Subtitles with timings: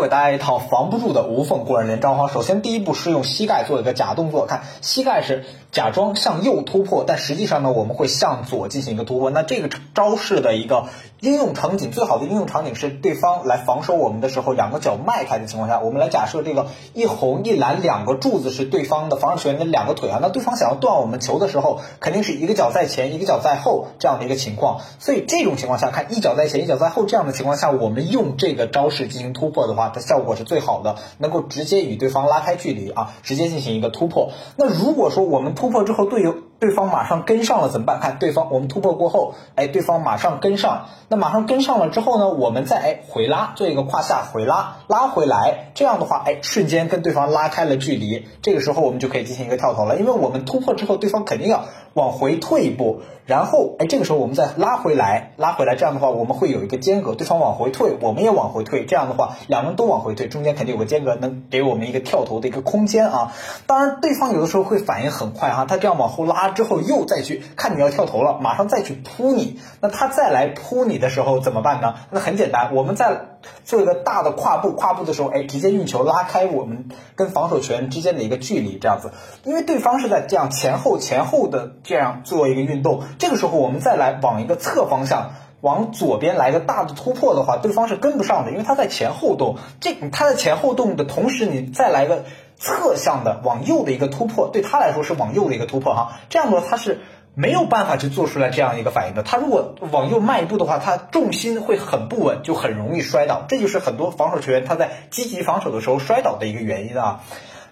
[0.00, 2.28] 给大家一套防不住的无缝过人连招哈。
[2.28, 9.30] 首先，第一步是用膝盖做一个假动作，看膝盖是假装向右突破，但实际上呢，我们会向左进行一个突破。
[9.30, 10.86] 那这个招式的一个
[11.20, 20.18] 应用场景，最好的应用场景是对方来防守我们的时候，两个脚迈开的情况下，我们来假设这个一红一蓝两个柱子是对方的防守球员的两个腿啊。
[20.22, 24.80] 那对方想要断我们球的时候，肯定是一个脚在前，一个脚在后这样的一个情况。
[24.98, 29.90] 所以这种情况下，看一脚在前，一脚在后这样的情况下，我们用这个招式进行突破的话。
[29.92, 34.30] 它效果是最好的，能够直接与对方拉开距离啊，直接进行一个突破。
[34.56, 37.98] 那如果说我们突破之后，队友对方马上跟上了怎么办？
[38.00, 48.26] 看对方，我们突破过后，哎，对方马上跟上，那马上跟上了之后呢，我们再哎回拉，做一个胯下回拉，拉回来，这样的话，哎，瞬间跟对方拉开了距离。
[48.42, 63.32] 这个时候我们就可以进行一个跳投了，因为我们突破之后，对方肯定要往回退一步，然后哎，这个时候我们再拉回来，拉回来，这样的话我们会有一个间隔，对方往回退，我们也往回退，这样的话两个人都往回退，中间肯定有个间隔，能给我们一个跳投的一个空间啊。
[63.66, 71.94] 当然，对方有的时候会反应很快哈，他这样往后拉之后，又再去看你要跳投了，马上再去扑你，那他再来扑你的时候怎么办呢？
[72.10, 73.20] 那很简单，我们在
[73.64, 79.12] 做一个大的跨步，跨步的时候，哎，直接运球拉开我们跟防守球员之间的一个距离，这样子，
[79.44, 85.32] 因为对方是在这样前后前后的这样做一个运动，这个时候我们再来往一个侧方向。
[85.62, 89.56] 往左边来个大的突破的话，对方是跟不上的，因为他在前后动。
[89.78, 92.24] 这他在前后动的同时，你再来个
[92.60, 96.20] 侧向的往右的一个突破，对他来说是往右的一个突破哈。
[96.28, 97.00] 这样的话，他是
[97.34, 99.22] 没有办法去做出来这样一个反应的。
[99.22, 103.44] 他如果往右迈一步的话，他重心会很不稳，就很容易摔倒。
[103.48, 107.22] 这就是很多防守球员他在积极防守的时候摔倒的一个原因啊。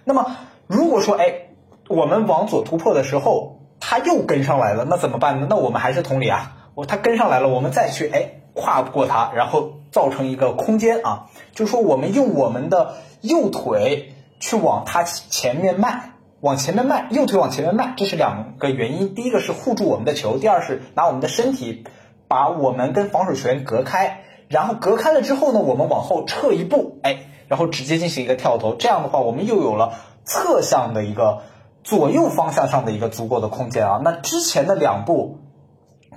[0.05, 1.49] 那么如果说哎，
[1.87, 5.47] 我们往左突破的时候，他又跟上来了，那怎么办呢？
[5.49, 6.55] 那我们还是同理啊。
[6.73, 19.13] 我他跟上来了，我们再去哎跨过他，然后造成一个空间啊，就是说我们用我们的右腿去往他前面迈，往前面迈，右腿往前面迈，这是两个原因。
[19.13, 21.83] 第一个是护住我们的球，第二是拿我们的身体
[22.27, 28.75] 把我们跟防守球员隔开，然后隔开了之后呢，我们往后撤一步，哎，然后直接进行一个跳投。
[28.75, 31.41] 这样的话，我们又有了侧向的一个
[31.83, 34.01] 左右方向上的一个足够的空间啊。
[34.03, 35.39] 那之前的两步。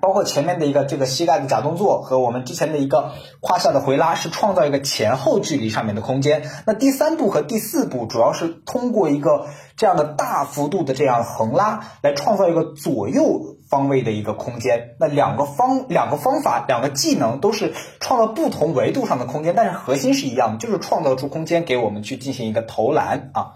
[0.03, 6.43] 包括前面的一个这个膝盖的假动作和我们之前的一个胯下的回拉，是创造一个前后距离上面的空间。
[6.67, 9.47] 那第三步和第四步主要是通过一个
[9.77, 14.97] 这样的大幅度的这样横拉来创造一个左右方位的一个空间。
[14.99, 23.53] 那两个方两个方法两个技能都是创造不同维度上的空间，但是核心是一样的，就是创造出空间给我们去进行一个投篮啊。